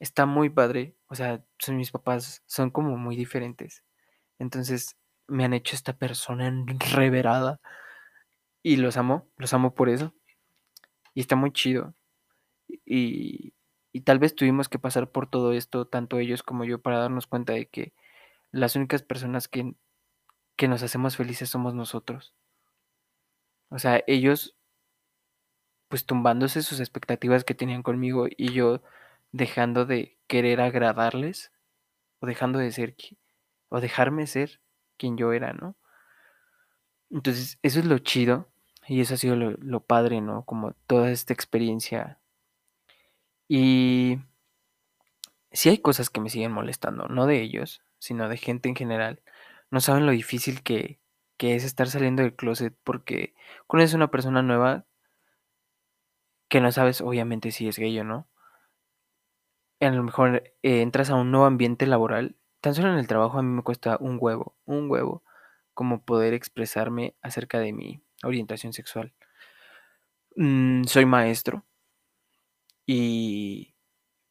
[0.00, 3.84] Está muy padre, o sea, son mis papás, son como muy diferentes.
[4.38, 4.96] Entonces
[5.28, 7.60] me han hecho esta persona enreverada
[8.62, 10.14] y los amo, los amo por eso.
[11.14, 11.94] Y está muy chido.
[12.84, 13.54] Y,
[13.92, 17.26] y tal vez tuvimos que pasar por todo esto, tanto ellos como yo, para darnos
[17.26, 17.92] cuenta de que
[18.52, 19.74] las únicas personas que,
[20.60, 22.34] que nos hacemos felices somos nosotros.
[23.70, 24.54] O sea, ellos
[25.88, 28.82] pues tumbándose sus expectativas que tenían conmigo y yo
[29.32, 31.50] dejando de querer agradarles
[32.18, 32.94] o dejando de ser
[33.70, 34.60] o dejarme ser
[34.98, 35.76] quien yo era, ¿no?
[37.08, 38.46] Entonces, eso es lo chido
[38.86, 40.44] y eso ha sido lo, lo padre, ¿no?
[40.44, 42.18] Como toda esta experiencia.
[43.48, 44.18] Y
[45.52, 49.22] sí hay cosas que me siguen molestando, no de ellos, sino de gente en general.
[49.70, 51.00] No saben lo difícil que,
[51.36, 53.34] que es estar saliendo del closet porque
[53.66, 54.86] conoces una persona nueva
[56.50, 58.28] que no sabes obviamente si es gay o no.
[59.80, 62.36] A lo mejor eh, entras a un nuevo ambiente laboral.
[62.62, 65.22] Tan solo en el trabajo a mí me cuesta un huevo, un huevo,
[65.74, 69.12] como poder expresarme acerca de mi orientación sexual.
[70.36, 71.64] Mm, soy maestro
[72.86, 73.74] y,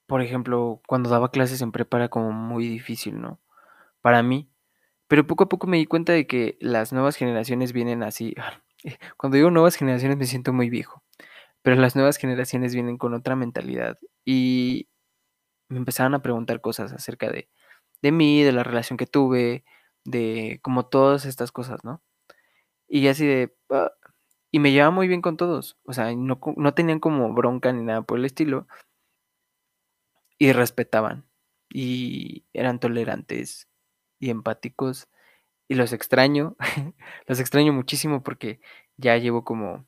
[0.07, 3.41] por ejemplo, cuando daba clases en prepa era como muy difícil, ¿no?
[4.01, 4.48] para mí.
[5.09, 8.35] Pero poco a poco me di cuenta de que las nuevas generaciones vienen así.
[9.17, 11.03] Cuando digo nuevas generaciones me siento muy viejo.
[11.63, 13.97] Pero las nuevas generaciones vienen con otra mentalidad.
[14.23, 14.87] Y
[15.69, 17.49] me empezaron a preguntar cosas acerca de,
[18.03, 19.65] de mí, de la relación que tuve,
[20.05, 22.03] de como todas estas cosas, ¿no?
[22.87, 23.55] Y así de...
[23.71, 23.91] Ah",
[24.51, 25.79] y me llevaba muy bien con todos.
[25.85, 28.67] O sea, no, no tenían como bronca ni nada por el estilo.
[30.37, 31.25] Y respetaban.
[31.69, 33.68] Y eran tolerantes
[34.19, 35.07] y empáticos.
[35.67, 36.55] Y los extraño.
[37.27, 38.59] los extraño muchísimo porque
[38.97, 39.85] ya llevo como...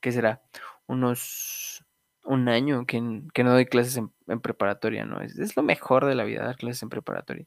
[0.00, 0.42] ¿Qué será?
[0.86, 1.84] Unos
[2.26, 5.20] un año que, no doy clases en, preparatoria, ¿no?
[5.20, 7.46] Es, es, lo mejor de la vida dar clases en preparatoria.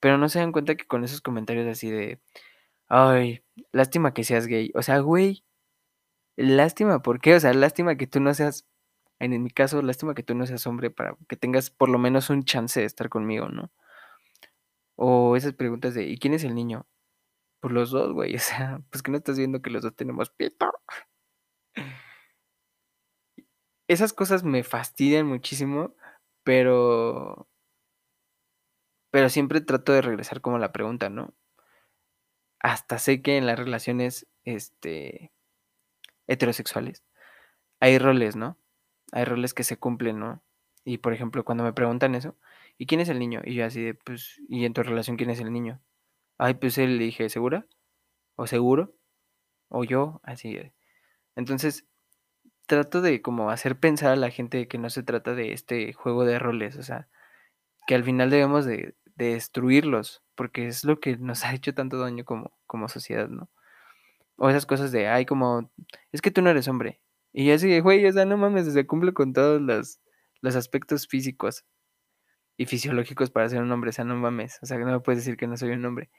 [0.00, 2.20] Pero no se dan cuenta que con esos comentarios así de,
[2.88, 4.72] ay, lástima que seas gay.
[4.74, 5.44] O sea, güey,
[6.36, 7.34] lástima, ¿por qué?
[7.34, 8.66] O sea, lástima que tú no seas,
[9.18, 12.30] en mi caso, lástima que tú no seas hombre para que tengas por lo menos
[12.30, 13.70] un chance de estar conmigo, ¿no?
[14.96, 16.86] O esas preguntas de, ¿y quién es el niño?
[17.60, 18.36] Por los dos, güey.
[18.36, 20.66] O sea, pues que no estás viendo que los dos tenemos pito
[23.88, 25.94] esas cosas me fastidian muchísimo,
[26.44, 27.48] pero
[29.10, 31.34] pero siempre trato de regresar como la pregunta, ¿no?
[32.60, 35.32] Hasta sé que en las relaciones este
[36.28, 37.04] heterosexuales
[37.80, 38.58] hay roles, ¿no?
[39.12, 40.42] Hay roles que se cumplen, ¿no?
[40.84, 42.36] Y por ejemplo, cuando me preguntan eso,
[42.78, 43.40] ¿y quién es el niño?
[43.44, 45.80] Y yo así de, pues, ¿y en tu relación quién es el niño?
[46.38, 47.66] Ay, pues él le dije, ¿segura?
[48.36, 48.94] ¿O seguro?
[49.68, 50.20] ¿O yo?
[50.24, 50.74] Así de.
[51.36, 51.86] Entonces,
[52.66, 56.24] trato de como hacer pensar a la gente que no se trata de este juego
[56.24, 57.08] de roles, o sea,
[57.86, 62.24] que al final debemos de, destruirlos, porque es lo que nos ha hecho tanto daño
[62.24, 63.50] como, como sociedad, ¿no?
[64.36, 65.70] O esas cosas de, ay, como,
[66.12, 67.00] es que tú no eres hombre.
[67.32, 70.00] Y así de, güey, o sea, no mames, se cumple con todos los,
[70.42, 71.64] los aspectos físicos
[72.56, 75.24] y fisiológicos para ser un hombre, o sea, no mames, o sea, no me puedes
[75.24, 76.10] decir que no soy un hombre.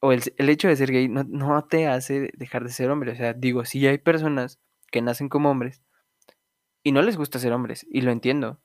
[0.00, 3.12] O el, el hecho de ser gay no, no te hace dejar de ser hombre,
[3.12, 5.82] o sea, digo, si hay personas que nacen como hombres
[6.82, 8.60] y no les gusta ser hombres, y lo entiendo,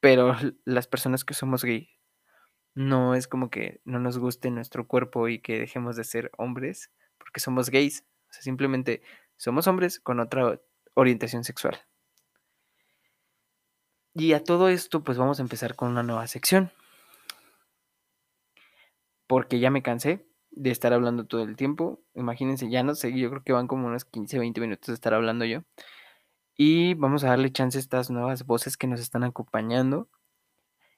[0.00, 1.90] pero las personas que somos gay,
[2.74, 6.90] no es como que no nos guste nuestro cuerpo y que dejemos de ser hombres
[7.18, 9.02] porque somos gays, o sea, simplemente
[9.36, 10.60] somos hombres con otra
[10.94, 11.80] orientación sexual.
[14.16, 16.70] Y a todo esto, pues vamos a empezar con una nueva sección.
[19.26, 22.00] Porque ya me cansé de estar hablando todo el tiempo.
[22.14, 25.14] Imagínense, ya no sé, yo creo que van como unos 15, 20 minutos de estar
[25.14, 25.64] hablando yo.
[26.56, 30.08] Y vamos a darle chance a estas nuevas voces que nos están acompañando.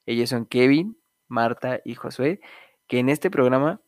[0.05, 2.41] Ellos son Kevin, Marta y Josué,
[2.87, 3.81] que en este programa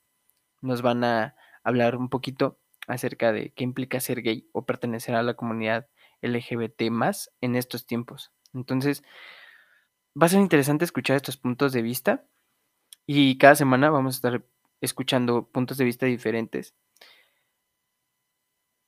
[0.62, 5.22] nos van a hablar un poquito acerca de qué implica ser gay o pertenecer a
[5.22, 5.86] la comunidad
[6.22, 8.32] LGBT más en estos tiempos.
[8.54, 9.02] Entonces,
[10.20, 12.24] va a ser interesante escuchar estos puntos de vista
[13.06, 14.44] y cada semana vamos a estar
[14.80, 16.74] escuchando puntos de vista diferentes.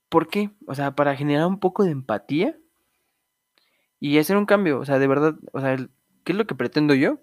[0.08, 0.50] ¿Por qué?
[0.66, 2.58] O sea, para generar un poco de empatía
[4.00, 4.80] y hacer un cambio.
[4.80, 5.76] O sea, de verdad, o sea,
[6.24, 7.20] ¿qué es lo que pretendo yo?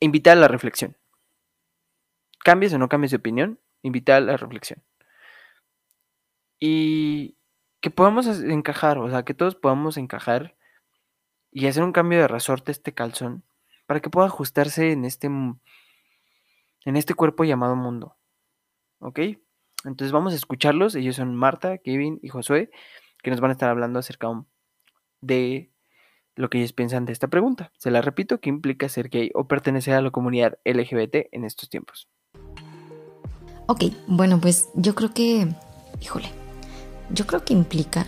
[0.00, 0.96] Invitar a la reflexión.
[2.44, 4.82] Cambies o no cambies de opinión, invitar a la reflexión.
[6.60, 7.36] Y
[7.84, 10.56] que podamos encajar, o sea, que todos podamos encajar
[11.52, 13.44] y hacer un cambio de resorte este calzón
[13.84, 18.16] para que pueda ajustarse en este en este cuerpo llamado mundo.
[19.00, 19.20] ¿Ok?
[19.84, 20.94] Entonces vamos a escucharlos.
[20.94, 22.70] Ellos son Marta, Kevin y Josué,
[23.22, 24.28] que nos van a estar hablando acerca
[25.20, 25.70] de
[26.36, 27.70] lo que ellos piensan de esta pregunta.
[27.76, 31.68] Se la repito, ¿qué implica ser gay o pertenecer a la comunidad LGBT en estos
[31.68, 32.08] tiempos?
[33.66, 35.48] Ok, bueno, pues yo creo que,
[36.00, 36.43] híjole,
[37.14, 38.06] yo creo que implica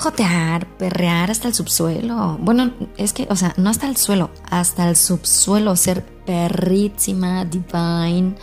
[0.00, 2.38] jotear, perrear hasta el subsuelo.
[2.40, 8.34] Bueno, es que, o sea, no hasta el suelo, hasta el subsuelo, ser perrísima, divine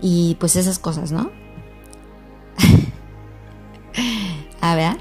[0.00, 1.30] y pues esas cosas, ¿no?
[4.62, 4.96] A ver,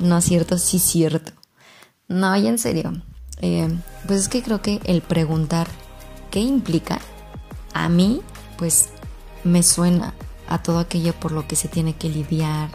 [0.00, 1.32] no es cierto, sí es cierto.
[2.08, 2.92] No, y en serio,
[3.40, 3.68] eh,
[4.06, 5.66] pues es que creo que el preguntar
[6.30, 7.00] qué implica,
[7.72, 8.20] a mí,
[8.58, 8.90] pues
[9.44, 10.14] me suena
[10.48, 12.70] a todo aquello por lo que se tiene que lidiar,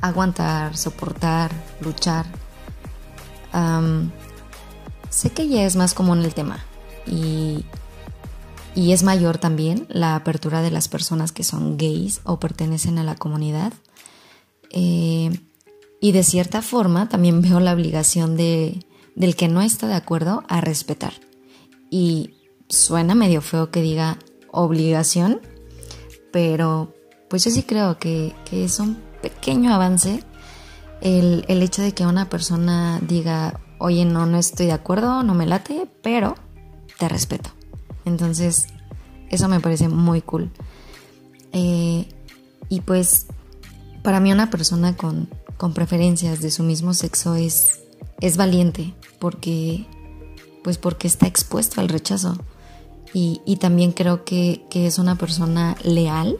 [0.00, 2.26] aguantar, soportar, luchar.
[5.10, 6.64] sé que ya es más común el tema
[7.06, 7.64] y,
[8.74, 13.04] y es mayor también la apertura de las personas que son gays o pertenecen a
[13.04, 13.72] la comunidad.
[14.70, 15.30] Eh,
[16.00, 20.44] y de cierta forma también veo la obligación de, del que no está de acuerdo
[20.48, 21.14] a respetar.
[21.90, 22.34] Y
[22.68, 24.18] suena medio feo que diga
[24.52, 25.40] obligación,
[26.32, 26.94] pero
[27.28, 30.22] pues yo sí creo que, que es un pequeño avance
[31.00, 35.34] el, el hecho de que una persona diga, oye, no, no estoy de acuerdo, no
[35.34, 36.34] me late, pero
[36.98, 37.50] te respeto.
[38.04, 38.66] Entonces,
[39.30, 40.50] eso me parece muy cool.
[41.52, 42.06] Eh,
[42.68, 43.26] y pues,
[44.02, 47.80] para mí una persona con, con preferencias de su mismo sexo es,
[48.20, 49.86] es valiente, porque,
[50.62, 52.36] pues porque está expuesto al rechazo.
[53.12, 56.38] Y, y también creo que, que es una persona leal,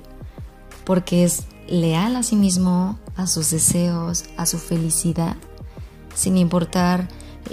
[0.85, 5.37] porque es leal a sí mismo, a sus deseos, a su felicidad,
[6.15, 7.09] sin importar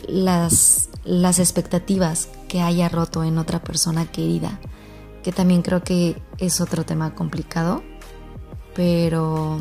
[0.08, 4.60] las, las expectativas que haya roto en otra persona querida,
[5.24, 7.84] que también creo que es otro tema complicado,
[8.76, 9.60] pero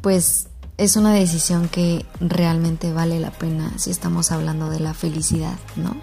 [0.00, 0.48] pues
[0.78, 5.94] es una decisión que realmente vale la pena si estamos hablando de la felicidad, ¿no?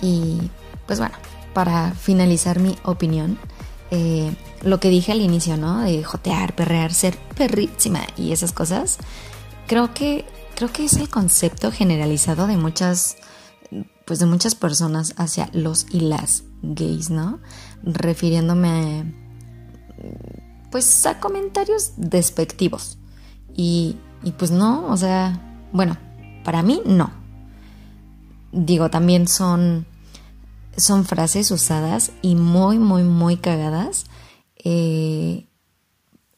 [0.00, 0.50] Y
[0.86, 1.16] pues bueno,
[1.52, 3.38] para finalizar mi opinión,
[3.90, 4.32] eh,
[4.66, 5.80] lo que dije al inicio, ¿no?
[5.80, 8.98] De jotear, perrear, ser perrísima y esas cosas,
[9.66, 10.24] creo que,
[10.54, 13.16] creo que es el concepto generalizado de muchas,
[14.04, 17.40] pues de muchas personas hacia los y las gays, ¿no?
[17.82, 19.14] Refiriéndome,
[20.70, 22.98] pues a comentarios despectivos.
[23.54, 25.40] Y, y pues no, o sea,
[25.72, 25.96] bueno,
[26.44, 27.10] para mí no.
[28.52, 29.86] Digo, también son
[30.76, 34.04] son frases usadas y muy, muy, muy cagadas
[34.68, 35.46] eh,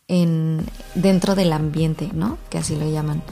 [0.06, 2.36] en, dentro del ambiente, ¿no?
[2.50, 3.22] Que así lo llaman,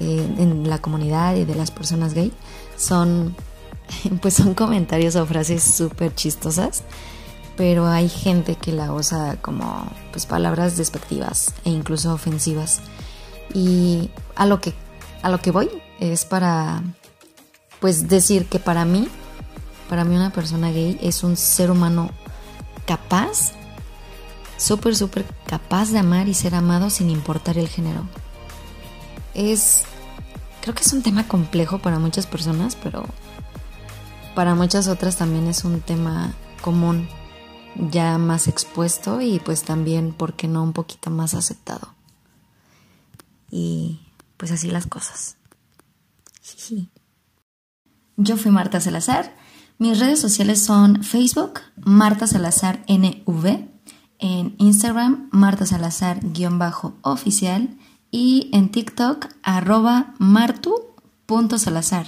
[0.00, 2.32] eh, en la comunidad y de las personas gay.
[2.76, 3.36] Son,
[4.20, 6.82] pues son comentarios o frases súper chistosas,
[7.56, 12.80] pero hay gente que la usa como, pues, palabras despectivas e incluso ofensivas.
[13.54, 14.74] Y a lo que,
[15.22, 16.82] a lo que voy es para,
[17.78, 19.08] pues, decir que para mí
[19.90, 22.10] para mí una persona gay es un ser humano
[22.86, 23.54] capaz,
[24.60, 28.06] súper, súper capaz de amar y ser amado sin importar el género.
[29.34, 29.82] Es,
[30.60, 33.06] creo que es un tema complejo para muchas personas, pero
[34.34, 37.08] para muchas otras también es un tema común,
[37.90, 41.94] ya más expuesto y pues también, ¿por qué no?, un poquito más aceptado.
[43.50, 44.00] Y
[44.36, 45.36] pues así las cosas.
[48.16, 49.34] Yo fui Marta Salazar
[49.80, 53.69] mis redes sociales son Facebook, Marta Salazar NV,
[54.20, 57.70] en Instagram, Marta Salazar-oficial
[58.10, 62.06] y en TikTok, arroba martu.salazar.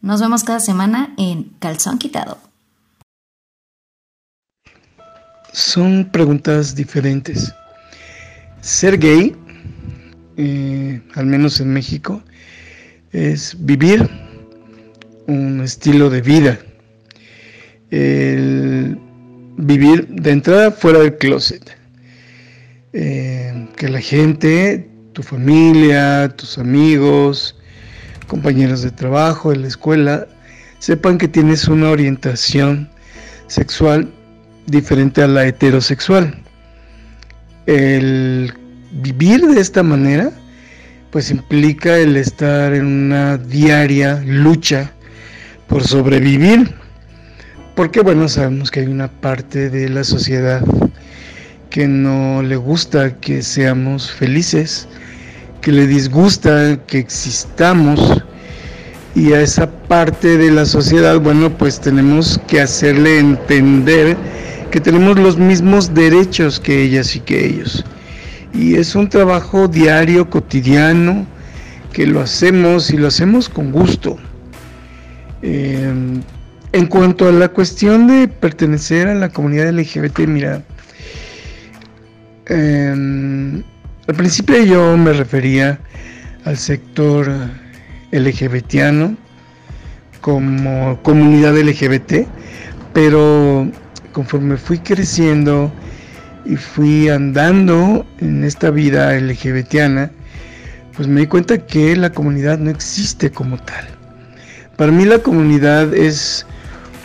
[0.00, 2.38] Nos vemos cada semana en Calzón Quitado.
[5.52, 7.52] Son preguntas diferentes.
[8.60, 9.34] Ser gay,
[10.36, 12.22] eh, al menos en México,
[13.12, 14.10] es vivir
[15.26, 16.58] un estilo de vida.
[17.90, 18.98] El
[19.56, 21.76] vivir de entrada fuera del closet.
[22.92, 27.56] Eh, que la gente, tu familia, tus amigos,
[28.26, 30.26] compañeros de trabajo, de la escuela,
[30.78, 32.88] sepan que tienes una orientación
[33.48, 34.10] sexual
[34.66, 36.42] diferente a la heterosexual.
[37.66, 38.52] El
[38.92, 40.30] vivir de esta manera,
[41.10, 44.92] pues implica el estar en una diaria lucha
[45.66, 46.74] por sobrevivir,
[47.76, 50.64] porque bueno, sabemos que hay una parte de la sociedad
[51.68, 54.88] que no le gusta que seamos felices,
[55.60, 58.22] que le disgusta que existamos
[59.14, 64.16] y a esa parte de la sociedad, bueno, pues tenemos que hacerle entender
[64.70, 67.84] que tenemos los mismos derechos que ellas y que ellos.
[68.54, 71.26] Y es un trabajo diario, cotidiano,
[71.92, 74.16] que lo hacemos y lo hacemos con gusto.
[75.42, 76.22] Em,
[76.76, 80.62] en cuanto a la cuestión de pertenecer a la comunidad LGBT, mira,
[82.44, 83.62] em,
[84.06, 85.78] al principio yo me refería
[86.44, 87.32] al sector
[88.12, 89.16] LGBTiano
[90.20, 92.26] como comunidad LGBT,
[92.92, 93.70] pero
[94.12, 95.72] conforme fui creciendo
[96.44, 100.10] y fui andando en esta vida LGBTiana,
[100.94, 103.86] pues me di cuenta que la comunidad no existe como tal.
[104.76, 106.46] Para mí la comunidad es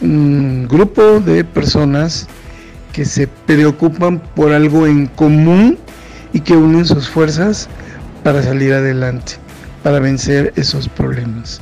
[0.02, 2.28] un grupo de personas
[2.91, 5.78] que se preocupan por algo en común
[6.34, 7.70] y que unen sus fuerzas
[8.24, 9.34] para salir adelante,
[9.84, 11.62] para vencer esos problemas.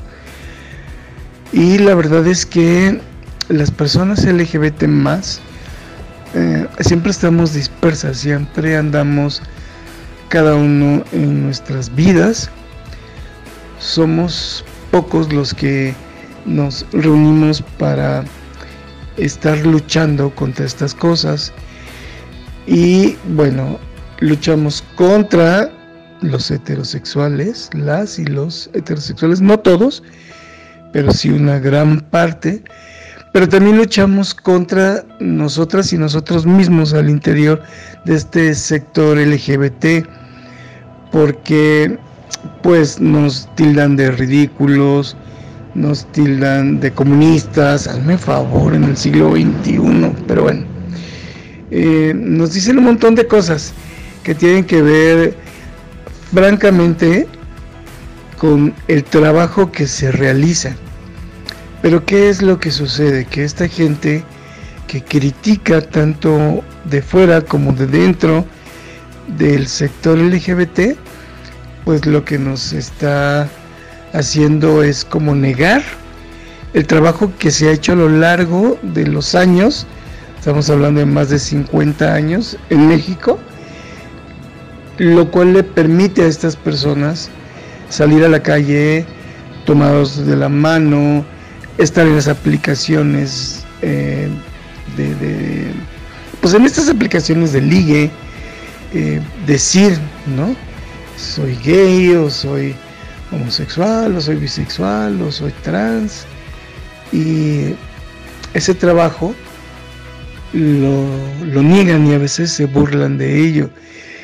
[1.51, 2.99] Y la verdad es que
[3.49, 5.41] las personas LGBT más
[6.35, 9.41] eh, siempre estamos dispersas, siempre andamos
[10.29, 12.49] cada uno en nuestras vidas.
[13.79, 15.95] Somos pocos los que
[16.49, 18.25] nos reunimos para
[19.17, 21.53] estar luchando contra estas cosas.
[22.67, 23.79] Y bueno,
[24.19, 25.71] luchamos contra
[26.21, 30.03] los heterosexuales, las y los heterosexuales, no todos,
[30.91, 32.63] pero sí una gran parte,
[33.31, 37.61] pero también luchamos contra nosotras y nosotros mismos al interior
[38.05, 40.05] de este sector LGBT,
[41.11, 41.97] porque
[42.61, 45.15] pues nos tildan de ridículos,
[45.75, 50.65] nos tildan de comunistas, hazme favor en el siglo XXI, pero bueno,
[51.71, 53.73] eh, nos dicen un montón de cosas
[54.23, 55.35] que tienen que ver
[56.33, 57.27] francamente
[58.37, 60.75] con el trabajo que se realiza.
[61.81, 63.25] Pero ¿qué es lo que sucede?
[63.25, 64.23] Que esta gente
[64.87, 68.45] que critica tanto de fuera como de dentro
[69.37, 70.97] del sector LGBT,
[71.85, 73.49] pues lo que nos está
[74.13, 75.83] haciendo es como negar
[76.73, 79.87] el trabajo que se ha hecho a lo largo de los años,
[80.37, 83.39] estamos hablando de más de 50 años en México,
[84.97, 87.29] lo cual le permite a estas personas
[87.89, 89.05] salir a la calle
[89.65, 91.25] tomados de la mano,
[91.77, 94.27] estar en las aplicaciones eh,
[94.95, 95.71] de,
[96.41, 98.11] pues en estas aplicaciones de ligue,
[98.93, 99.97] eh, decir,
[100.35, 100.55] ¿no?
[101.17, 102.75] Soy gay o soy
[103.31, 106.25] homosexual o soy bisexual o soy trans
[107.11, 107.75] y
[108.53, 109.33] ese trabajo
[110.53, 111.05] lo,
[111.45, 113.69] lo niegan y a veces se burlan de ello.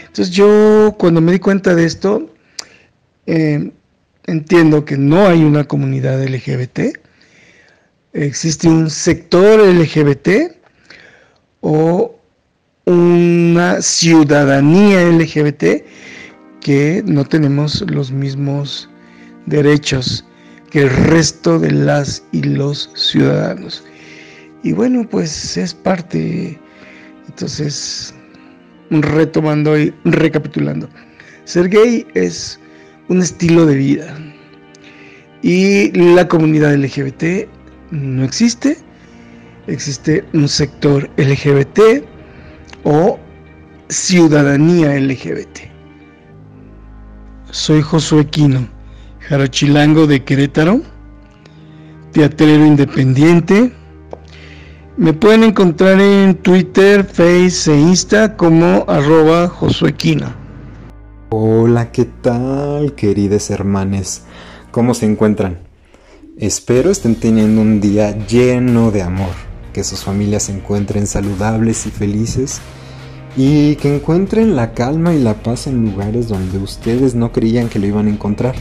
[0.08, 2.34] Entonces yo cuando me di cuenta de esto,
[3.26, 3.72] eh,
[4.26, 6.98] entiendo que no hay una comunidad LGBT,
[8.14, 10.56] existe un sector LGBT
[11.62, 12.16] o
[12.86, 15.84] una ciudadanía LGBT
[16.62, 18.90] que no tenemos los mismos
[19.46, 20.26] derechos
[20.70, 23.84] que el resto de las y los ciudadanos.
[24.64, 26.60] Y bueno, pues es parte,
[27.28, 28.14] entonces,
[28.90, 30.90] retomando y recapitulando.
[31.44, 32.60] Ser gay es
[33.08, 34.18] un estilo de vida.
[35.42, 37.48] Y la comunidad LGBT
[37.92, 38.78] no existe.
[39.68, 42.04] Existe un sector LGBT
[42.84, 43.20] o
[43.90, 45.60] ciudadanía LGBT.
[47.52, 48.68] Soy Josué Quino,
[49.28, 50.82] jarochilango de Querétaro,
[52.12, 53.72] teatrero independiente.
[54.98, 60.32] Me pueden encontrar en Twitter, Face e Insta como arroba Josué Quino.
[61.30, 64.24] Hola, ¿qué tal, queridos hermanes?
[64.72, 65.60] ¿Cómo se encuentran?
[66.38, 69.34] Espero estén teniendo un día lleno de amor,
[69.74, 72.62] que sus familias se encuentren saludables y felices
[73.36, 77.80] y que encuentren la calma y la paz en lugares donde ustedes no creían que
[77.80, 78.56] lo iban a encontrar.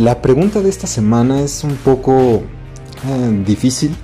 [0.00, 2.42] La pregunta de esta semana es un poco
[3.04, 3.94] eh, difícil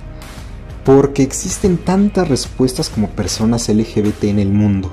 [0.85, 4.91] porque existen tantas respuestas como personas LGBT en el mundo.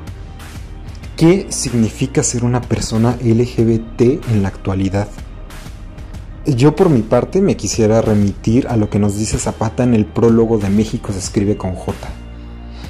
[1.15, 4.01] ¿Qué significa ser una persona LGBT
[4.31, 5.09] en la actualidad?
[6.47, 10.07] Yo por mi parte me quisiera remitir a lo que nos dice Zapata en el
[10.07, 11.93] prólogo de México se escribe con J.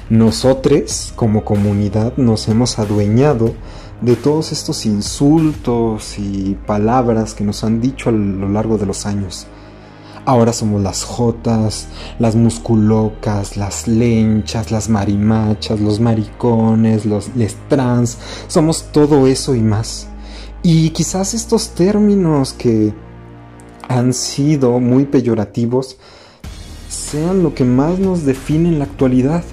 [0.09, 3.55] Nosotros, como comunidad, nos hemos adueñado
[4.01, 9.05] de todos estos insultos y palabras que nos han dicho a lo largo de los
[9.05, 9.47] años.
[10.27, 11.87] Ahora somos las jotas,
[12.17, 18.17] las musculocas, las lenchas, las marimachas, los maricones, los les trans.
[18.47, 20.07] Somos todo eso y más.
[20.63, 22.91] Y quizás estos términos que
[23.87, 25.97] han sido muy peyorativos
[26.89, 29.43] sean lo que más nos define en la actualidad.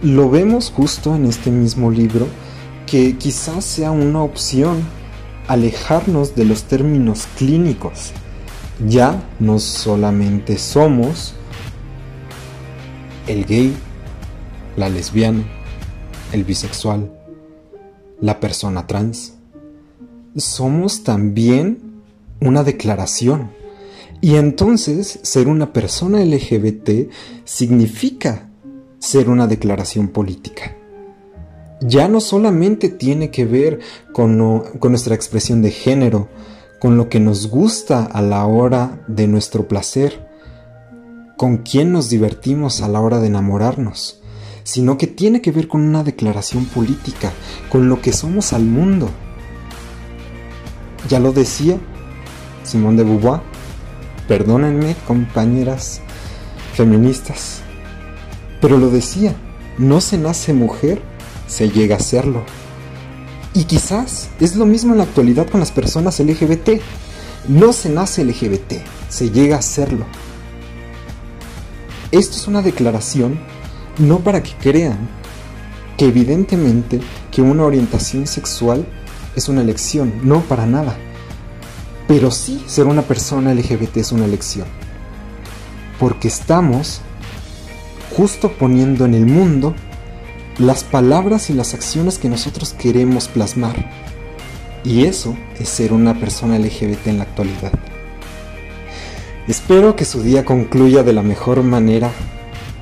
[0.00, 2.26] Lo vemos justo en este mismo libro
[2.86, 4.82] que quizás sea una opción
[5.48, 8.12] alejarnos de los términos clínicos
[8.84, 11.34] ya no solamente somos
[13.26, 13.74] el gay,
[14.76, 15.44] la lesbiana,
[16.32, 17.10] el bisexual,
[18.20, 19.34] la persona trans.
[20.36, 22.02] Somos también
[22.40, 23.50] una declaración.
[24.20, 27.10] Y entonces ser una persona LGBT
[27.44, 28.48] significa
[28.98, 30.75] ser una declaración política.
[31.80, 33.80] Ya no solamente tiene que ver
[34.12, 36.28] con, nuestra expresión de género,
[36.78, 40.26] con lo que nos gusta a la hora de nuestro placer,
[41.36, 44.22] con quién nos divertimos a la hora de enamorarnos,
[44.64, 47.32] sino que tiene que ver con una declaración política,
[47.68, 49.10] con lo que somos al mundo.
[51.08, 51.78] Ya lo decía
[52.64, 53.40] Simón de Beauvoir,
[54.26, 56.00] perdónenme compañeras
[56.72, 57.60] feministas,
[58.60, 59.34] pero lo decía,
[59.78, 61.00] no se nace mujer,
[61.46, 62.44] se llega a serlo.
[63.54, 66.80] Y quizás es lo mismo en la actualidad con las personas LGBT.
[67.48, 68.74] No se nace LGBT,
[69.08, 70.04] se llega a serlo.
[72.10, 73.38] Esto es una declaración
[73.98, 75.08] no para que crean
[75.96, 78.86] que evidentemente que una orientación sexual
[79.34, 80.96] es una elección, no para nada.
[82.08, 84.66] Pero sí ser una persona LGBT es una elección.
[85.98, 87.00] Porque estamos
[88.16, 89.74] justo poniendo en el mundo
[90.58, 93.90] las palabras y las acciones que nosotros queremos plasmar.
[94.84, 97.72] Y eso es ser una persona LGBT en la actualidad.
[99.48, 102.10] Espero que su día concluya de la mejor manera,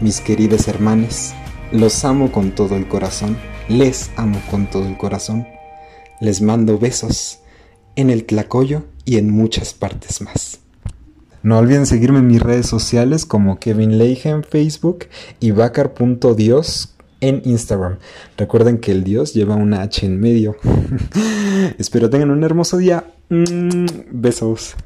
[0.00, 1.32] mis queridos hermanos.
[1.72, 3.36] Los amo con todo el corazón,
[3.68, 5.48] les amo con todo el corazón.
[6.20, 7.40] Les mando besos
[7.96, 10.60] en el Tlacoyo y en muchas partes más.
[11.42, 15.06] No olviden seguirme en mis redes sociales como Kevin Leija en Facebook
[15.40, 16.93] y Bacar.dios
[17.28, 17.98] en Instagram.
[18.36, 20.56] Recuerden que el Dios lleva una H en medio.
[21.78, 23.04] Espero tengan un hermoso día.
[23.30, 24.76] Mm, besos.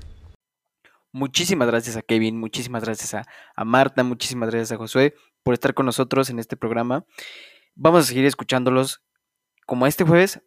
[1.12, 3.26] Muchísimas gracias a Kevin, muchísimas gracias a,
[3.56, 7.04] a, Marta, muchísimas gracias a Josué por estar con nosotros en este programa.
[7.74, 9.02] Vamos a seguir escuchándolos
[9.66, 10.40] como este jueves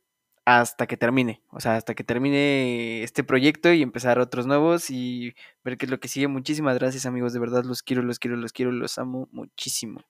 [0.45, 5.33] hasta que termine, o sea, hasta que termine este proyecto y empezar otros nuevos y
[5.63, 6.27] ver qué es lo que sigue.
[6.27, 10.01] Muchísimas gracias amigos, de verdad los quiero, los quiero, los quiero, los amo muchísimo.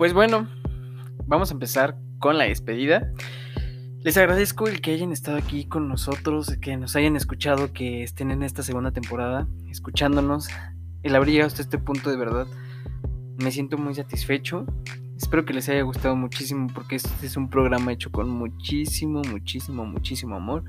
[0.00, 0.48] Pues bueno,
[1.26, 3.12] vamos a empezar con la despedida.
[4.02, 8.30] Les agradezco el que hayan estado aquí con nosotros, que nos hayan escuchado, que estén
[8.30, 10.48] en esta segunda temporada, escuchándonos.
[11.02, 12.46] El haber llegado hasta este punto de verdad,
[13.42, 14.64] me siento muy satisfecho.
[15.18, 19.84] Espero que les haya gustado muchísimo porque este es un programa hecho con muchísimo, muchísimo,
[19.84, 20.64] muchísimo amor.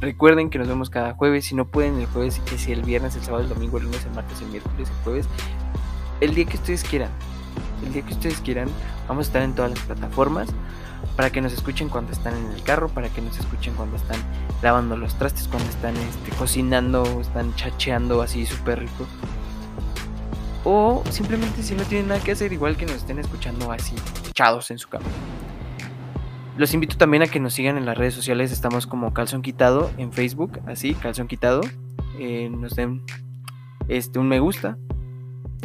[0.00, 1.46] Recuerden que nos vemos cada jueves.
[1.46, 4.06] Si no pueden el jueves, que si el viernes, el sábado, el domingo, el lunes,
[4.06, 5.28] el martes, el miércoles, el jueves.
[6.20, 7.10] El día que ustedes quieran.
[7.84, 8.68] El día que ustedes quieran.
[9.08, 10.48] Vamos a estar en todas las plataformas.
[11.14, 12.88] Para que nos escuchen cuando están en el carro.
[12.88, 14.18] Para que nos escuchen cuando están
[14.62, 15.48] lavando los trastes.
[15.48, 17.04] Cuando están este, cocinando.
[17.20, 19.06] Están chacheando así súper rico.
[20.68, 23.94] O simplemente si no tienen nada que hacer, igual que nos estén escuchando así,
[24.28, 25.04] echados en su cama.
[26.56, 28.50] Los invito también a que nos sigan en las redes sociales.
[28.50, 31.60] Estamos como Calzón Quitado en Facebook, así, Calzón Quitado.
[32.18, 33.04] Eh, nos den
[33.86, 34.76] este, un me gusta.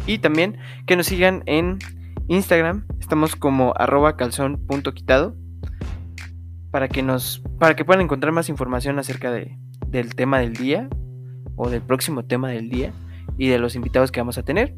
[0.06, 1.80] Y también que nos sigan en
[2.28, 2.86] Instagram.
[3.00, 5.36] Estamos como arroba calzón.quitado.
[6.72, 7.42] Para que nos.
[7.60, 10.90] Para que puedan encontrar más información acerca de, del tema del día.
[11.56, 12.94] O del próximo tema del día.
[13.38, 14.76] Y de los invitados que vamos a tener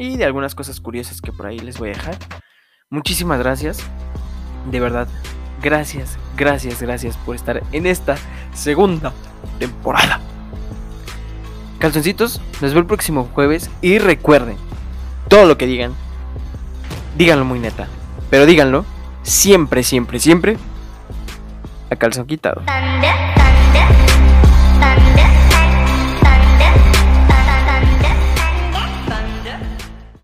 [0.00, 2.16] y de algunas cosas curiosas que por ahí les voy a dejar.
[2.88, 3.84] Muchísimas gracias.
[4.70, 5.06] De verdad,
[5.62, 8.16] gracias, gracias, gracias por estar en esta
[8.54, 9.12] segunda
[9.58, 10.29] temporada.
[11.80, 14.56] Calzoncitos, nos vemos el próximo jueves y recuerden,
[15.28, 15.94] todo lo que digan,
[17.16, 17.88] díganlo muy neta,
[18.28, 18.84] pero díganlo
[19.22, 20.58] siempre, siempre, siempre
[21.88, 22.62] a calzón quitado.